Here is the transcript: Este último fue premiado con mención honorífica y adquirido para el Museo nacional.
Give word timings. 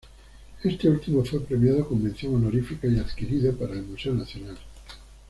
Este 0.63 0.89
último 0.89 1.23
fue 1.23 1.41
premiado 1.41 1.87
con 1.87 2.01
mención 2.01 2.33
honorífica 2.33 2.87
y 2.87 2.97
adquirido 2.97 3.55
para 3.55 3.73
el 3.75 3.83
Museo 3.83 4.15
nacional. 4.15 4.57